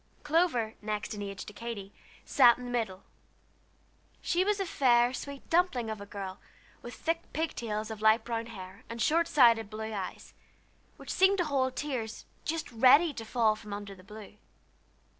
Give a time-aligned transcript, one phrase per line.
[0.23, 1.93] Clover, next in age to Katy,
[2.25, 3.03] sat in the middle.
[4.19, 6.39] She was a fair, sweet dumpling of a girl,
[6.81, 10.33] with thick pig tails of light brown hair, and short sighted blue eyes,
[10.97, 14.37] which seemed to hold tears, just ready to fall from under the blue.